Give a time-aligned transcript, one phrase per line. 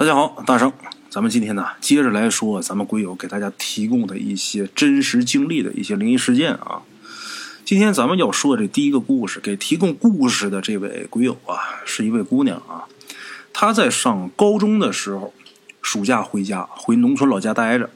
[0.00, 0.72] 大家好，大圣，
[1.10, 6.80] 咱们今天呢接着来说咱们鬼友给大家提供的一些真实经历的一些灵异事件啊。
[7.66, 12.88] 今天咱们要说的这第一个故事，给提供故事的这位鬼友啊，是一位姑娘啊。
[13.52, 15.34] 她在上高中的时候，
[15.82, 17.90] 暑假回家，回农村老家待着。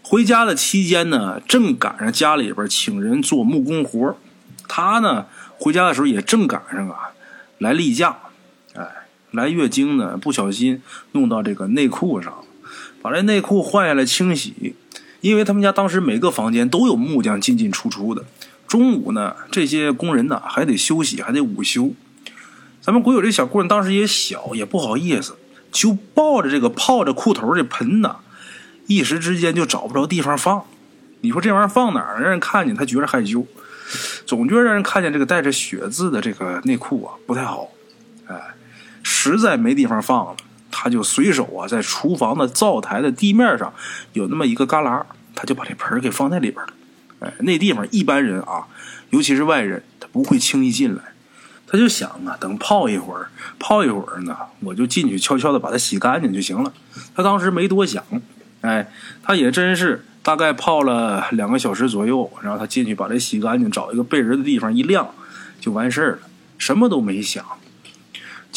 [0.00, 4.16] 回家的期间呢，正赶上家里边请人做木工活
[4.66, 5.26] 她呢
[5.58, 7.10] 回家的时候也正赶上啊，
[7.58, 8.20] 来例假。
[9.30, 10.82] 来月经呢，不小心
[11.12, 12.32] 弄到这个内裤上，
[13.02, 14.74] 把这内裤换下来清洗。
[15.22, 18.24] 因为他们家当时每个房间都有木匠进进出出的，
[18.68, 21.92] 中午呢，这些工人呢还得休息，还得午休。
[22.80, 25.36] 咱们国有这小姑娘当时也小，也不好意思，
[25.72, 28.16] 就抱着这个泡着裤头这盆呢，
[28.86, 30.64] 一时之间就找不着地方放。
[31.22, 33.44] 你说这玩意儿放哪儿，让人看见他觉得害羞，
[34.26, 37.68] 总觉得让人看见这个带着血渍的这个内裤啊不太好，
[39.30, 40.36] 实在没地方放了，
[40.70, 43.72] 他就随手啊，在厨房的灶台的地面上
[44.12, 45.02] 有那么一个旮旯，
[45.34, 46.72] 他就把这盆给放在里边了。
[47.20, 48.66] 哎，那地方一般人啊，
[49.10, 51.02] 尤其是外人，他不会轻易进来。
[51.66, 53.28] 他就想啊，等泡一会儿，
[53.58, 56.72] 泡一会儿呢，我就进去悄悄的把它洗干净就行了。
[57.14, 58.04] 他当时没多想，
[58.60, 58.88] 哎，
[59.22, 65.08] 他也真是大概泡了两个小时左右，然后他进去把这洗干净，找一个背人的地方一晾，
[65.60, 66.18] 就完事儿了，
[66.58, 67.44] 什么都没想。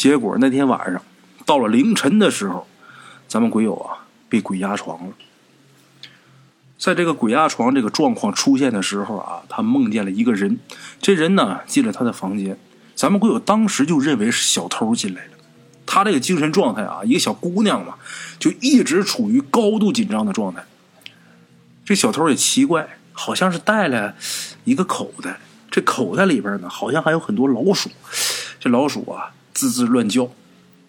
[0.00, 1.02] 结果那天晚上，
[1.44, 2.66] 到了凌晨的时候，
[3.28, 5.12] 咱们鬼友啊被鬼压床了。
[6.78, 10.58] 在这个鬼压床这个状况出现的时候啊，他梦见了一个人，
[11.02, 12.58] 这人呢进了他的房间，
[12.94, 15.32] 咱们鬼友当时就认为是小偷进来了。
[15.84, 17.96] 他这个精神状态啊，一个小姑娘嘛，
[18.38, 20.64] 就一直处于高度紧张的状态。
[21.84, 24.14] 这小偷也奇怪，好像是带了
[24.64, 25.38] 一个口袋，
[25.70, 27.90] 这口袋里边呢好像还有很多老鼠，
[28.58, 29.32] 这老鼠啊。
[29.60, 30.30] 滋滋乱叫，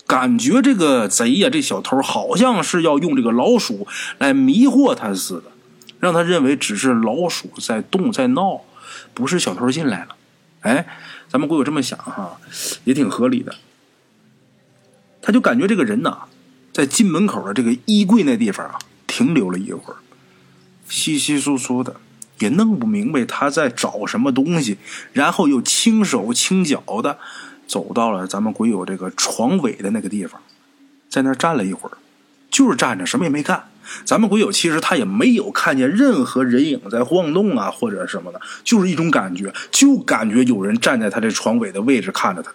[0.08, 3.86] 感觉这个贼呀，这小偷好像是要用这个老鼠
[4.18, 5.52] 来迷惑他似的，
[6.00, 8.62] 让他认为只是老鼠在动在闹，
[9.14, 10.16] 不是小偷进来了。
[10.62, 10.88] 哎，
[11.28, 12.38] 咱们鬼友这么想哈，
[12.86, 13.56] 也挺合理的。
[15.22, 16.20] 他就感觉这个人呐，
[16.72, 19.98] 在进门口的这个衣柜那地方啊，停留了一会儿，
[20.88, 21.98] 稀稀疏疏的，
[22.40, 24.78] 也弄不明白他在找什么东西，
[25.12, 27.20] 然后又轻手轻脚的。
[27.72, 30.42] 走到了咱们鬼友这个床尾的那个地方，
[31.08, 31.98] 在那站了一会儿，
[32.50, 33.64] 就是站着，什么也没干。
[34.04, 42.52] 咱们鬼友其实他也没有看见任何人影在晃动啊，或者什么的，就是一种感觉，就感觉有人站在他这床尾的位置看着他。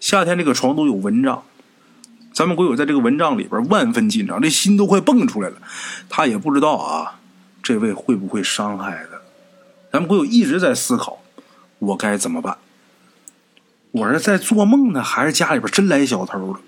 [0.00, 1.42] 夏天这个床都有蚊帐，
[2.34, 5.56] 咱们鬼友在这个蚊帐里边万分紧张，这心都快蹦出来了。
[6.10, 7.20] 他也不知道啊，
[7.62, 9.16] 这位会不会伤害他？
[9.90, 11.22] 咱们鬼友一直在思考，
[11.78, 12.58] 我该怎么办？
[13.94, 16.58] 我是在做梦呢，还是家里边真来小偷了？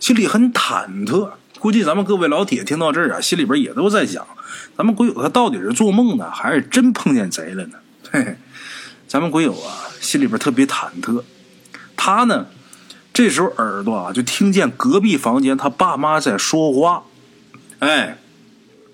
[0.00, 1.32] 心里很忐忑。
[1.58, 4.26] 估计咱们各位老铁听到这儿啊，心里边也都在想：
[4.74, 7.76] 咱们鬼友他到底是做梦呢，还是真碰见贼了呢？
[8.10, 8.36] 嘿嘿，
[9.06, 11.22] 咱们鬼友啊，心里边特别忐忑。
[11.98, 12.46] 他呢，
[13.12, 17.02] 这时候耳朵啊，就听见隔壁房间他爸妈在说话。
[17.80, 18.16] 哎，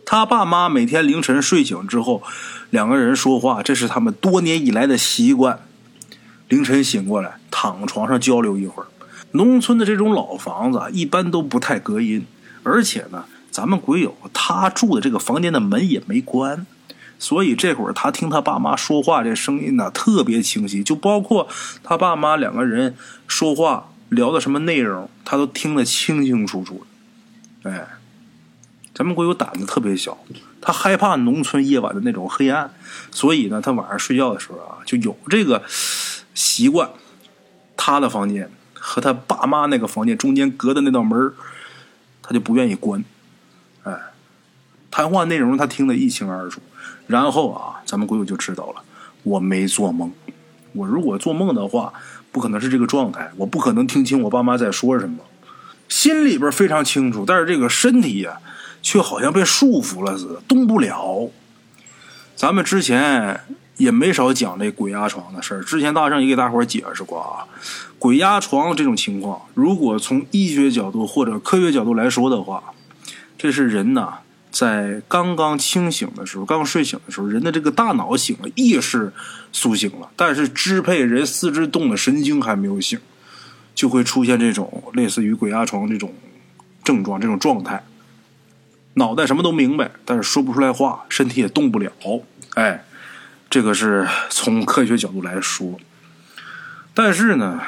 [0.04, 2.25] 他爸妈每天凌晨睡醒之后，
[2.70, 5.60] 两个人说话，这是他们多年以来的习惯。
[6.50, 8.87] 凌晨醒过来，躺床上交流一会儿。
[9.31, 12.27] 农村的这种老房子一般都不太隔音，
[12.65, 16.66] 而且呢，咱们鬼友他住的这个房间的门也没关，
[17.21, 21.47] 所以这会儿他听他爸妈说话，这声音呢特别清晰，就包括
[21.84, 22.97] 他爸妈两个人
[23.28, 26.84] 说话聊的什么内容，他都听得清清楚楚
[27.62, 27.71] 的。
[27.71, 27.87] 哎，
[28.93, 30.19] 咱们鬼友胆子特别小，
[30.61, 32.75] 他害怕农村夜晚的那种黑暗，
[33.12, 35.62] 所以呢，他晚上睡觉的时候啊，就有这个。
[36.43, 36.89] 习惯，
[37.77, 41.34] 他的房间和他爸妈那个房间中间隔的那道门
[42.23, 43.05] 他就不愿意关。
[43.83, 43.93] 哎，
[44.91, 46.62] 谈话内容他听得一清二楚。
[47.06, 48.83] 然后啊，咱们鬼友就知道了，
[49.23, 50.11] 我没做梦。
[50.73, 51.93] 我如果做梦的话，
[52.33, 55.19] 不可能是这个状态，我不可能听清我爸妈在说什么。
[55.91, 58.41] 心里边非常清楚，但是这个身体呀，
[58.81, 61.29] 却好像被束缚了似的，动不了。
[62.35, 63.41] 咱们之前。
[63.81, 65.62] 也没少讲这鬼压床的事儿。
[65.62, 67.49] 之前大圣也给大伙解释过啊，
[67.99, 72.62] 鬼压床这种情况，如果从医学角度或者科学角度来说的话，
[73.38, 74.19] 这是人呐
[74.50, 79.11] 在刚刚清醒的时候，刚睡醒的时候，人的这个大脑醒了，意识
[79.50, 83.00] 苏醒了，但是支配人四肢动的神经还没有醒，
[83.75, 86.12] 就会出现这种类似于鬼压床这种
[86.85, 87.83] 症状、这种状态。
[88.94, 91.91] 脑袋什么都明白，但是说不出来话，身体也动不了，
[92.56, 92.85] 哎。
[93.50, 95.81] 这个是从科学角度来说，
[96.94, 97.61] 但是呢，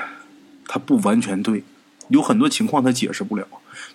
[0.68, 1.64] 它不完全对，
[2.06, 3.44] 有很多情况它解释不了。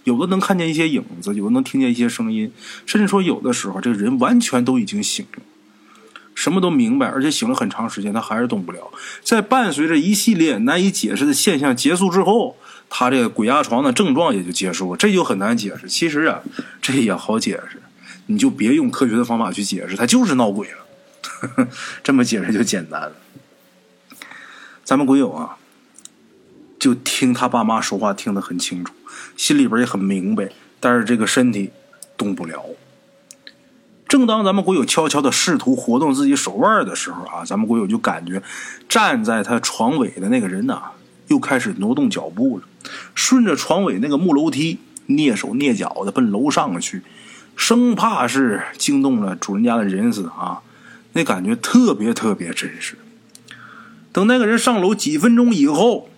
[0.03, 2.51] 有的能看见一些影子，有的能听见一些声音，
[2.85, 5.41] 甚至说有的时候这个人完全都已经醒了，
[6.35, 8.91] 什么都明白，而且醒了很长时间，他还是动不了。
[9.23, 12.57] 在伴随着一系列难以解释的现象结束之后，
[12.89, 14.97] 他这个鬼压床的症状也就结束了。
[14.97, 15.87] 这就很难解释。
[15.87, 16.41] 其实啊，
[16.81, 17.81] 这也好解释，
[18.25, 20.86] 你就别用科学的方法去解释，他就是闹鬼了。
[22.03, 23.13] 这么解释就简单了。
[24.83, 25.57] 咱们鬼友啊。
[26.79, 28.93] 就听他爸妈说话，听得很清楚，
[29.35, 31.71] 心里边也很明白，但是这个身体
[32.15, 32.63] 动不了。
[34.07, 38.43] 正当咱们鬼友悄悄的试图活动自己手腕的时候啊，咱们鬼友就感觉
[38.87, 40.79] 站在他床尾的那个人呢，
[41.29, 42.65] 又开始挪动脚步了，
[43.15, 47.01] 顺着床尾那个木楼梯蹑手蹑脚的奔楼上去，
[47.55, 50.61] 生怕是惊动了主人家的人似的啊，
[51.17, 52.97] 那感觉特别特别真实。
[54.13, 56.09] 等那个人上楼几分钟以后。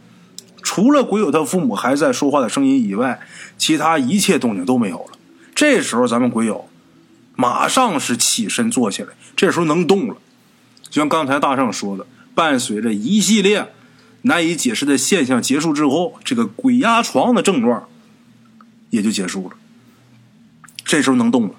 [0.62, 3.22] 除了鬼友他父母还在说话的声音以外，
[3.58, 5.18] 其他一切动静都没有了。
[5.56, 6.70] 这时候，咱们鬼友
[7.36, 10.18] 马上是起身坐起来，这时候能动了。
[10.90, 12.06] 就像刚才大圣说的，
[12.36, 13.72] 伴随着一系列
[14.24, 17.88] 难以解释的现象结束之后，这个鬼压床的症状
[18.90, 19.56] 也就结束了。
[20.84, 21.56] 这时候能动了，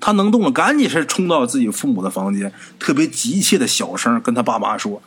[0.00, 5.02] 他能动了，赶紧是冲到自己父母的房间，特别急切的小声跟他爸妈说：“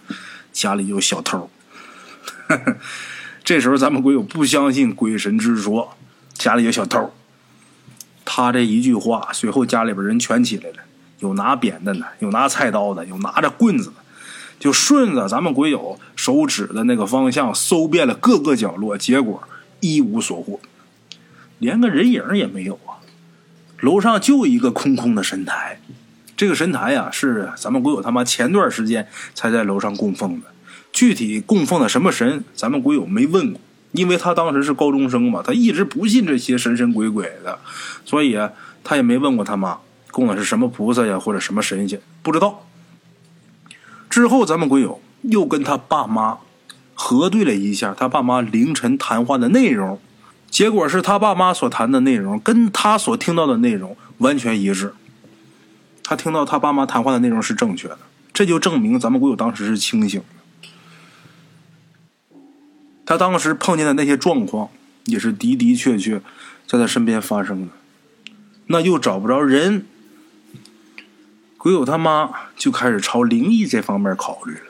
[0.54, 1.50] 家里有小偷。
[3.44, 5.98] ”这时候，咱们鬼友不相信鬼神之说，
[6.36, 7.12] 家里有小偷。
[8.24, 10.76] 他这一句话，随后家里边人全起来了，
[11.20, 13.96] 有拿扁担的，有拿菜刀的，有拿着棍子的，
[14.60, 19.44] 就顺着咱们鬼友手指的那个方向搜遍了各个角落，结果
[19.82, 20.60] 一无所获，
[21.58, 22.93] 连个人影也没有啊！
[23.84, 25.78] 楼上就一个空空的神台，
[26.38, 30.48] 这个神台呀，是咱们鬼友他妈前段时间才在楼上供奉的。
[30.94, 33.60] 具体供奉的什么神，咱们鬼友没问过，
[33.92, 37.60] 因为他当时是高中生嘛，他一直不信这些神神鬼鬼的，
[38.06, 38.40] 所以
[38.86, 39.78] 他也没问过他妈
[40.12, 42.66] 供的是什么菩萨呀，或者什么神仙，不知道。
[44.10, 46.38] 之后，咱们鬼友又跟他爸妈
[46.94, 50.00] 核对了一下他爸妈凌晨谈话的内容，
[50.54, 54.94] 结果是他爸妈所谈的内容跟他所听到的内容完全一致，
[56.04, 57.98] 他听到他爸妈谈话的内容是正确的，
[58.32, 60.70] 这就证明咱们鬼友当时是清醒的。
[63.04, 64.70] 他当时碰见的那些状况，
[65.06, 66.22] 也是的的确确
[66.68, 67.74] 在他身边发生的。
[68.68, 69.88] 那又找不着人，
[71.58, 74.62] 鬼友他妈就开始朝灵异这方面考虑了。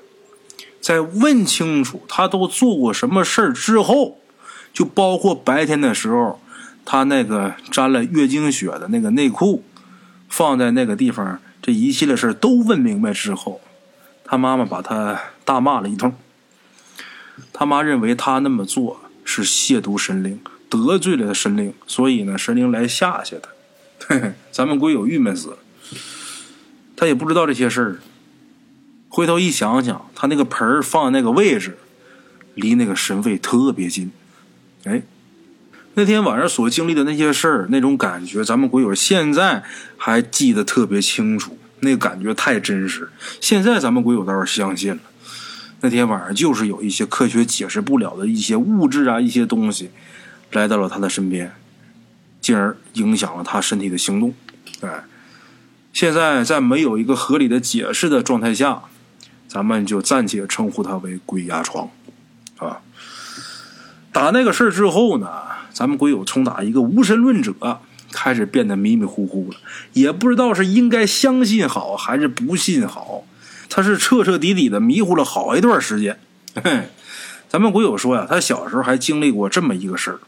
[0.80, 4.20] 在问清楚他都做过什么事儿之后，
[4.74, 6.42] 就包括白天的时候，
[6.84, 9.64] 他那个沾了月经血的那个内裤
[10.28, 13.62] 放在那个地方，这一系列事都问明白之后，
[14.26, 16.14] 他妈妈把他大骂了一通。
[17.52, 20.40] 他妈认为他那么做是亵渎神灵，
[20.70, 23.54] 得罪了神灵，所以呢，神灵来吓吓他。
[24.52, 25.58] 咱们鬼友郁闷死了，
[26.96, 28.00] 他也不知道这些事儿。
[29.08, 31.78] 回头一想想，他那个盆儿放在那个位置，
[32.56, 34.12] 离那个神位特别近。
[34.86, 35.02] 哎，
[35.94, 39.64] 那天晚上所经历的那些事儿，那种感觉，咱们鬼友现在
[39.98, 43.10] 还记得特别清楚，那感觉太真实。
[43.40, 45.02] 现在咱们鬼友倒是相信了。
[45.82, 49.92] 那天晚上就是有一些科学解释不了的一些物质啊，一些东西
[50.52, 51.54] 来到了他的身边，
[52.42, 54.34] 进而影响了他身体的行动。
[54.82, 55.04] 哎，
[55.92, 58.84] 现在在没有一个合理的解释的状态下，
[59.48, 61.90] 咱们就暂且称呼他为“鬼压床”。
[62.58, 62.82] 啊，
[64.14, 65.28] 打那个事儿之后呢，
[65.74, 67.52] 咱们鬼友从打一个无神论者
[68.12, 69.58] 开始变得迷迷糊糊了，
[69.94, 73.24] 也不知道是应该相信好还是不信好。
[73.70, 76.20] 他是彻彻底底的迷糊了好一段时间。
[77.50, 80.20] 咱们鬼友说呀，他小时候还经历过这么一个事儿。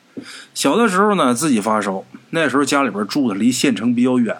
[0.55, 4.35] 小的时候呢，自己发烧，那时候家里边住的离县城比较远，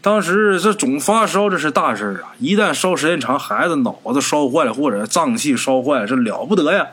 [0.00, 2.32] 当时这总发烧，这是大事啊！
[2.38, 6.86] 一旦烧时间长，孩子脑子烧坏了或者脏器烧坏了，这了不得呀！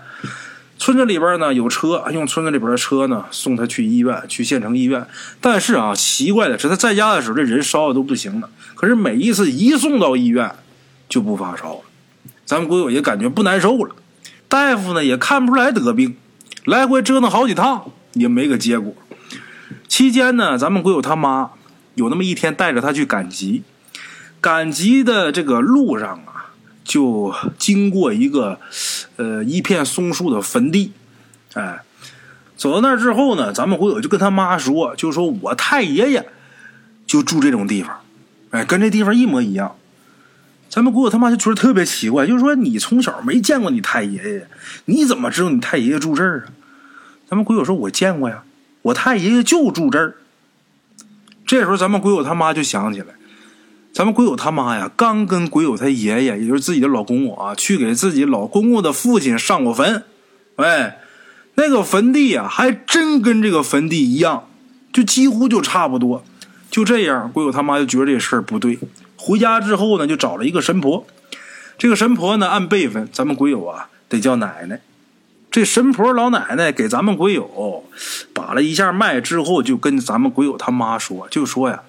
[0.77, 5.08] 村子里边呢有车，用村子里边的车呢送他去医院，去县城医院。
[5.39, 8.50] 但是啊，奇怪的是他在家的时候，这人烧的都不行了。
[8.75, 10.53] 可是每一次一送到医院，
[11.08, 11.82] 就不发烧了，
[12.46, 13.96] 咱们鬼友也感觉不难受了。
[14.48, 16.17] 大夫呢也看不出来得病，
[16.65, 18.94] 来回折腾好几趟也没个结果。
[19.88, 21.51] 期间呢，咱们鬼友他妈
[21.96, 23.63] 有那么一天带着他去赶集，
[24.41, 26.51] 赶集的这个路上啊，
[26.84, 28.60] 就经过一个
[29.17, 30.91] 呃一片松树的坟地。
[31.53, 31.81] 哎，
[32.55, 36.27] 走到那儿之后呢，咱们鬼友就跟他妈说，就说我太爷爷
[37.05, 37.98] 就住这种地方，
[38.51, 39.75] 哎，跟这地方一模一样。
[40.69, 44.48] 咱们鬼友他妈就觉得特别奇怪，就是说你从小没见过你太爷爷，
[44.86, 46.53] 你怎么知道你太爷爷住这儿啊？
[47.27, 48.43] 咱们鬼友说：“我见过呀，
[48.84, 50.15] 我太爷爷就住这儿。
[51.43, 53.07] 这时候，咱们鬼友他妈就想起来，
[53.95, 60.03] 咱们鬼友他妈呀，刚跟鬼友他爷爷，也就是自己的老公公啊，去给自己老公公的父亲上过坟。
[60.57, 60.97] 哎，
[61.53, 64.49] 那个坟地呀，还真跟这个坟地一样，
[64.91, 66.25] 就几乎就差不多。
[66.69, 68.77] 就这样，鬼友他妈就觉得这事儿不对。
[69.15, 71.07] 回家之后呢，就找了一个神婆。
[71.77, 74.81] 这个神婆呢，按辈分，咱们鬼友啊得叫奶奶。
[75.49, 77.85] 这神婆老奶奶给咱们鬼友
[78.33, 81.83] 把了一下脉之后，就跟咱们鬼友他妈说，就说呀，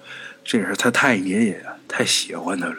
[0.47, 2.75] 这也是他太爷爷呀，太喜欢他了。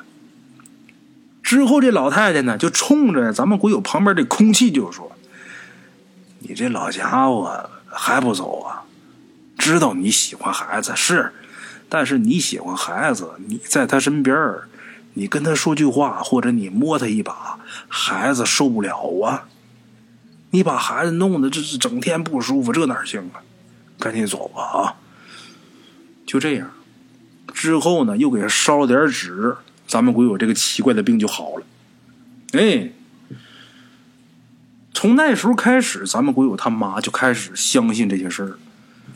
[1.42, 5.12] 之后这老太太呢，就冲着咱们鬼友旁边这空气就说
[6.40, 8.84] ：“你这老家伙还不走啊？
[9.58, 11.30] 知道你喜欢孩子是，
[11.90, 14.34] 但是你喜欢孩子，你在他身边
[15.12, 19.46] 你跟他说句话，或者你摸他一把，孩子受不了啊。”
[20.52, 23.44] 你把孩子弄得这是整天不舒服，这哪行啊？
[23.98, 24.96] 赶紧走吧啊！
[26.26, 26.70] 就这样，
[27.58, 29.56] 之后呢，又给他烧了点纸，
[29.88, 31.66] 咱们鬼友这个奇怪的病就好了。
[32.52, 32.90] 哎，
[34.94, 38.58] 从那时候开始，咱们鬼友他妈就开始相信这些事儿。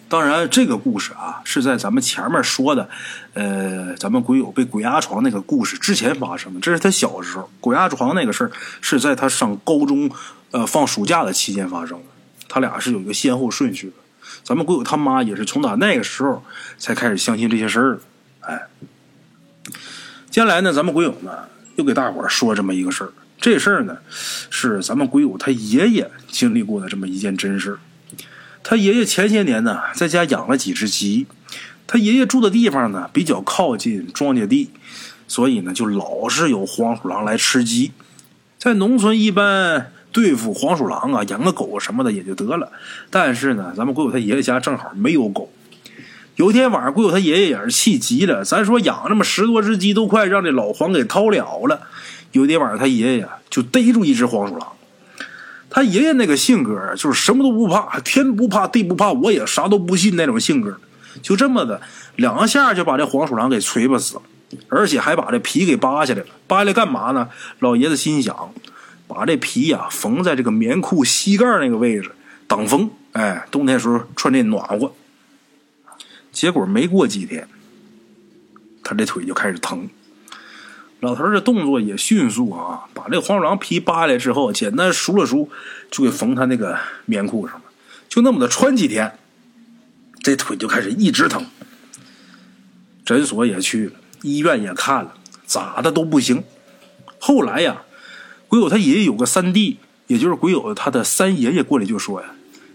[0.09, 2.89] 当然，这个故事啊，是在咱们前面说的，
[3.35, 6.59] 呃，咱们鬼友被鬼压床那个故事之前发生的。
[6.59, 10.11] 这是他小时候鬼压床那个事儿，是在他上高中。
[10.51, 12.05] 呃，放暑假的期间发生的，
[12.49, 13.95] 他俩是有一个先后顺序的。
[14.45, 16.45] 咱们鬼友他妈也是从打那个时候
[16.77, 18.01] 才开始相信这些事儿的。
[18.43, 18.63] 哎，
[20.31, 23.13] 接下来呢，咱们鬼友呢又给大伙说这么一个事儿。
[23.41, 23.99] 这事儿呢
[24.51, 27.79] 是咱们鬼友他爷爷经历过的这么一件真事
[28.63, 31.27] 他爷爷前些年呢在家养了几只鸡，
[31.87, 34.71] 他爷爷住的地方呢比较靠近庄稼地，
[35.27, 37.93] 所以呢就老是有黄鼠狼来吃鸡。
[38.59, 39.93] 在农村一般。
[40.13, 42.71] 对付黄鼠狼啊，养个狗什么的也就得了。
[43.09, 45.51] 但是呢，咱们鬼友他爷爷家正好没有狗。
[46.37, 48.45] 有一天晚上，鬼友他爷爷也是气急了。
[48.45, 51.81] 咱说养那么十多只鸡，都快让这老黄给掏了了。
[52.33, 54.69] 有一天晚上，他爷爷就逮住一只黄鼠狼。
[55.69, 60.79] 他爷爷那个性格就是什么都不怕，天不怕地不怕，我也啥都不信那种性格。
[61.21, 61.81] 就这么的，
[62.17, 64.23] 两下就把这黄鼠狼给锤巴死了，
[64.69, 66.27] 而且还把这皮给扒下来了。
[66.47, 67.29] 扒下来干嘛呢？
[67.59, 68.53] 老爷子心想。
[69.09, 72.11] 把这皮呀缝在这个棉裤膝盖那个位置
[72.47, 74.91] 挡风，哎，冬天时候穿这暖和。
[76.33, 77.47] 结果没过几天，
[78.83, 79.89] 他这腿就开始疼。
[80.99, 85.51] 老头这动作也迅速啊，把这黄鼠狼皮扒下来之后，简单梳了梳，
[85.91, 87.65] 就给缝他那个棉裤上了。
[88.09, 89.19] 就那么的穿几天，
[90.23, 91.47] 这腿就开始一直疼。
[93.05, 96.43] 诊所也去了，医院也看了，咋的都不行。
[97.19, 97.83] 后来呀。
[98.49, 102.35] 鬼友他爷爷有个三弟，也就是鬼友他的三爷爷过来就说呀：“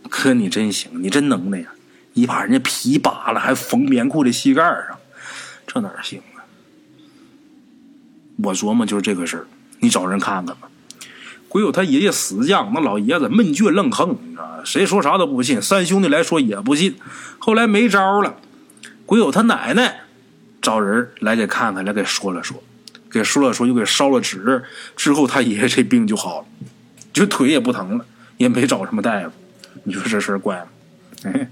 [0.09, 1.67] 哥，你真行，你真能耐呀！
[2.17, 4.97] 你把人家皮扒了，还缝棉裤的膝盖上，
[5.67, 6.41] 这哪行啊？”
[8.43, 9.45] 我琢磨就是这个事儿，
[9.79, 10.67] 你找人看看吧。
[11.47, 16.95] 鬼友他爷爷死犟，那老爷子闷倔愣横，你知道谁说啥都不信，三兄弟来说也不信。
[17.37, 18.35] 后来没招了，
[19.05, 20.01] 鬼友他奶奶
[20.59, 22.63] 找人来给看看，来给说了说。
[23.11, 24.63] 给说了说，又给烧了纸，
[24.95, 26.47] 之后他爷爷这病就好了，
[27.13, 28.05] 就腿也不疼了，
[28.37, 29.31] 也没找什么大夫。
[29.83, 30.67] 你说这事儿怪吗？
[31.23, 31.49] 哎，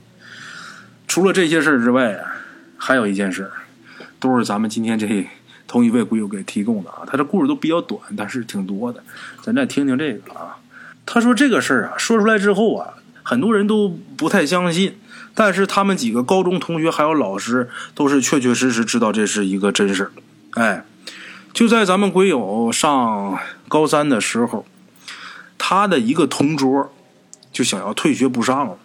[1.16, 2.28] 除了这些事之外啊，
[2.76, 3.50] 还有一件事，
[4.20, 5.26] 都是咱们今天这
[5.66, 7.08] 同一位鬼友给提供的啊。
[7.08, 9.02] 他这故事都比较短，但是挺多的，
[9.42, 10.58] 咱再听听这个啊。
[11.06, 14.98] 他说这个事儿啊，说出来之后啊，很多人都不太相信，
[15.34, 20.12] 但是他们几个高中同学还有老师都是确确实实知道这是一个真事儿，
[20.62, 20.84] 哎。
[21.54, 24.66] 就在咱们鬼友上高三的时候，
[25.58, 26.94] 他的一个同桌
[27.54, 28.78] 就想要退学不上了。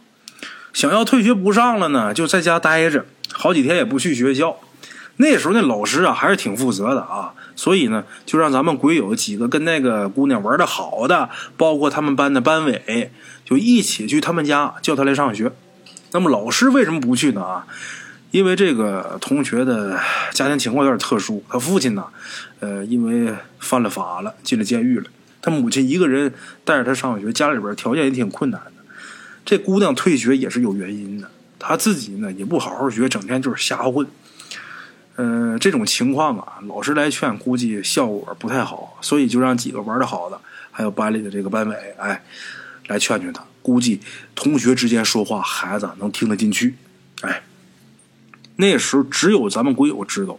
[0.72, 4.56] 想要退学不上了呢，就在家待着，好几天也不去学校。
[5.16, 13.10] 那时候那老师啊还是挺负责的啊，所以呢就让咱们鬼友几个跟那个姑娘玩的好的，包括他们班的班委，
[13.44, 15.52] 就一起去他们家叫他来上学。
[16.12, 17.42] 那么老师为什么不去呢？
[17.42, 17.66] 啊？
[18.30, 19.98] 因为这个同学的
[20.32, 22.04] 家庭情况有点特殊，他父亲呢，
[22.60, 25.04] 呃，因为犯了法了，进了监狱了。
[25.42, 26.32] 他母亲一个人
[26.64, 28.79] 带着他上学，家里边条件也挺困难的。
[29.50, 31.28] 这姑娘退学也是有原因的，
[31.58, 34.06] 她自己呢也不好好学，整天就是瞎混。
[35.16, 40.40] 嗯，这种情况啊，老师来劝，估计效果不太好，所以就让几个玩的好的，
[40.70, 42.22] 还有班里的这个班委，哎，
[42.86, 43.44] 来劝劝她。
[43.60, 44.00] 估计
[44.36, 46.76] 同学之间说话，孩子能听得进去，
[47.22, 47.42] 哎。
[48.54, 50.38] 那时候只有咱们鬼友知道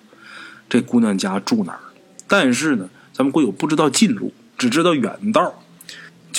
[0.69, 1.81] 这姑娘家住哪儿，
[2.29, 5.61] 但是呢，咱们鬼友不知道近路，只知道远道。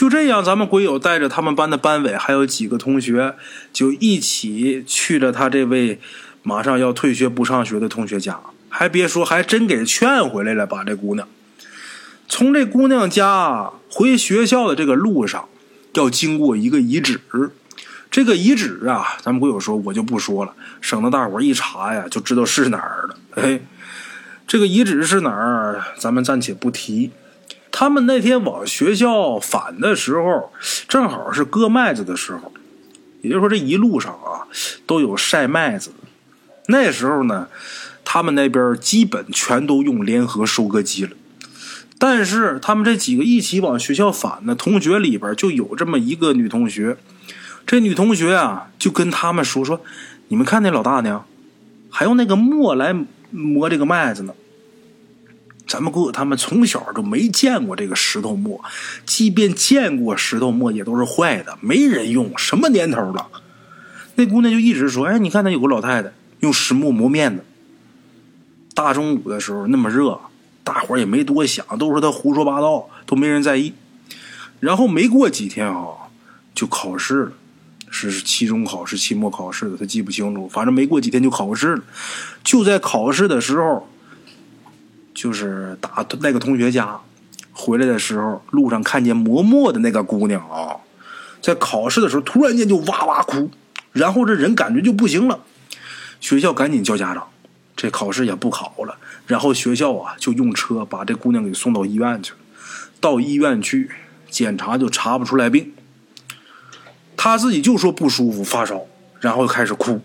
[0.02, 3.36] 就这样，咱们鬼友带着他们班的班委还有几个同学，
[3.72, 6.00] 就一起去了他这位
[6.42, 8.40] 马上要退学不上学的同学家。
[8.68, 11.28] 还别说，还真给劝回来了，把这姑娘。
[12.26, 15.48] 从这姑娘家回学校的这个路上，
[15.92, 17.20] 要经过一个遗址。
[18.10, 23.16] 这个遗址啊，咱们鬼友说，我就不说了，省得大伙一查呀就知道是哪儿了。
[23.36, 23.60] 哎，
[24.48, 27.12] 这个遗址是哪儿，咱们暂且不提。
[27.72, 30.52] 他们那天往学校返的时候，
[30.86, 32.52] 正好是割麦子的时候，
[33.22, 34.46] 也就是说这一路上啊
[34.86, 35.90] 都有晒麦子。
[36.68, 37.48] 那时候呢，
[38.04, 41.10] 他们那边基本全都用联合收割机了。
[41.98, 46.96] 但是他们这几个一起往学校返的同学里边，就有这么一个女同学。
[47.64, 49.80] 这女同学啊，就跟他们说说
[50.28, 51.24] ：“你们看那老大娘，
[51.90, 52.92] 还用那个磨来
[53.30, 54.34] 磨这个麦子呢。”
[55.64, 58.62] 咱们姑姑他们从小就没见过这个石头磨，
[59.06, 62.36] 即便见过石头磨，也都是坏的，没人用。
[62.36, 63.28] 什么年头了？
[64.16, 67.42] 那姑娘就一直说：“哎，你看那有个老太太用石磨磨面呢。”
[68.74, 70.18] 大中午的时候那么热，
[70.64, 73.72] 大伙也没多想，都说她胡说八道，都没人在意。
[74.60, 76.10] 然后没过几天啊，
[76.54, 77.32] 就考试了，
[77.88, 80.46] 是期中考试、期末考试的，他记不清楚。
[80.48, 81.82] 反正没过几天就考试了。
[82.44, 83.88] 就在考试的时候。
[85.14, 86.98] 就是打那个同学家
[87.52, 90.76] 回来的时候，路上看见磨墨的那个姑娘啊，
[91.40, 93.50] 在考试的时候突然间就哇哇哭，
[93.92, 95.40] 然后这人感觉就不行了，
[96.20, 97.28] 学校赶紧叫家长，
[97.76, 102.38] 这考试也不考了，然后学校啊就用车把这姑娘给送到医院去了。
[103.00, 103.90] 到医院去
[104.30, 105.72] 检查就查不出来病，
[107.16, 108.86] 他自己就说不舒服发烧，
[109.20, 110.00] 然后开始哭，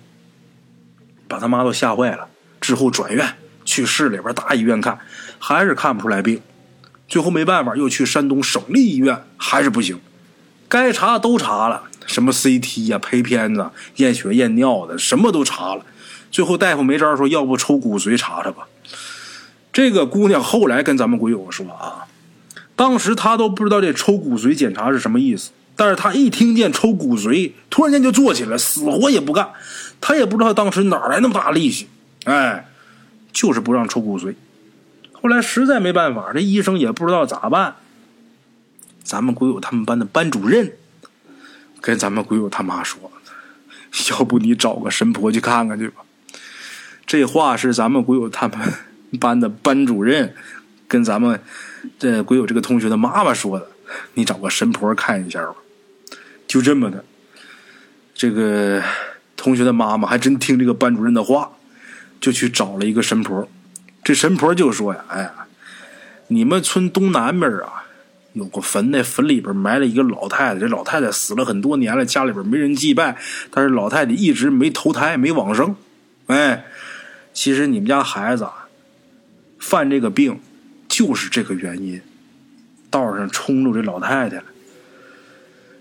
[1.27, 2.27] 把他妈都吓坏了，
[2.59, 3.35] 之后转院。
[3.67, 4.97] 去市里边大医院看，
[5.37, 6.41] 还是看不出来病，
[7.09, 9.99] 最后没办法又去山东省立医院，还是不行。
[10.69, 15.85] 该查都查了，什么 CT 呀、拍片子、验血验尿的，什么都查了。
[16.31, 18.67] 最后大夫没招，说要不抽骨髓查查吧。
[19.73, 22.07] 这个姑娘后来跟咱们鬼友说啊，
[22.77, 29.49] 当时她都不知道这抽骨髓检查是什么意思，但是她一听见抽骨髓，突然间就坐起来，死活也不干。
[29.99, 31.89] 她也不知道当时哪来那么大力气，
[32.23, 32.65] 哎。
[33.31, 34.35] 就是不让抽骨髓，
[35.11, 37.75] 后来实在没办法，这医生也不知道咋办。
[39.03, 40.73] 咱们鬼友他们班的班主任
[41.79, 43.11] 跟咱们鬼友他妈说
[44.11, 46.03] ：“要不你找个神婆去看看去吧。”
[47.07, 48.73] 这话是咱们鬼友他们
[49.19, 50.35] 班的班主任
[50.87, 51.39] 跟咱们
[51.97, 53.67] 这鬼友这个同学的妈妈说的
[54.15, 55.55] ：“你找个神婆看一下吧。”
[56.47, 57.05] 就这么的，
[58.13, 58.83] 这个
[59.35, 61.51] 同学的妈妈还真听这个班主任的话。
[62.19, 63.47] 就去找了一个神婆，
[64.03, 65.47] 这神婆就说呀：“哎呀，
[66.27, 67.85] 你们村东南边啊
[68.33, 70.59] 有个坟，那坟里边埋了一个老太太。
[70.59, 73.17] 这老太太死了很多年了，家里边没人祭拜，
[73.51, 75.75] 但是老太太一直没投胎，没往生。
[76.27, 76.65] 哎，
[77.33, 78.67] 其实你们家孩子啊
[79.59, 80.39] 犯这个病
[80.87, 82.01] 就是这个原因，
[82.89, 84.45] 道上冲着这老太太了。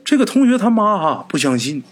[0.04, 1.82] 这个同学他妈哈不相信。”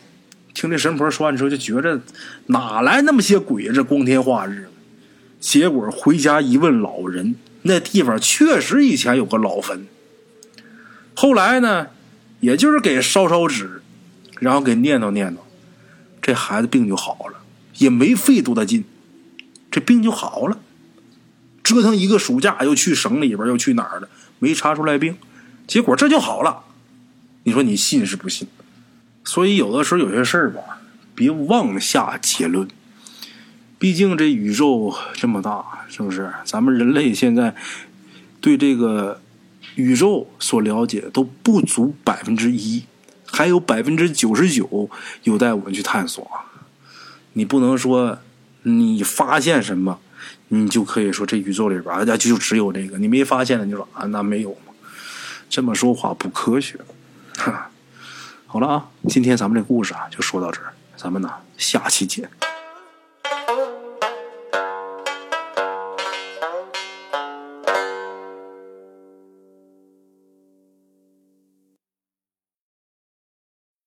[0.54, 2.00] 听这神婆说完之后，就觉着
[2.46, 3.68] 哪来那么些鬼？
[3.72, 4.70] 这光天化日的，
[5.40, 9.86] 结果回家一问老人，那地方确实以前有个老坟。
[11.14, 11.88] 后来呢，
[12.40, 13.82] 也就是给烧烧纸，
[14.38, 15.38] 然后给念叨念叨，
[16.22, 17.40] 这孩子病就好了，
[17.78, 18.84] 也没费多大劲，
[19.70, 20.58] 这病就好了。
[21.64, 25.16] 折腾一个暑假，又去省里边，又去哪儿了，没查出来病，
[25.66, 26.62] 结果这就好了。
[27.42, 28.46] 你说你信是不信？
[29.24, 30.60] 所以，有的时候有些事儿吧，
[31.14, 32.68] 别妄下结论。
[33.78, 36.32] 毕竟这宇宙这么大，是不是？
[36.44, 37.54] 咱们人类现在
[38.40, 39.20] 对这个
[39.74, 42.84] 宇宙所了解都不足百分之一，
[43.26, 44.88] 还有百分之九十九
[45.24, 46.26] 有待我们去探索。
[47.32, 48.18] 你不能说
[48.62, 49.98] 你发现什么，
[50.48, 52.98] 你就可以说这宇宙里边啊就只有这个。
[52.98, 54.72] 你没发现的，你说啊那没有吗？
[55.50, 56.78] 这么说话不科学。
[57.36, 57.70] 哈。
[58.54, 62.30] 好了啊，今天咱们这故事啊就说到这儿，咱们呢下期见。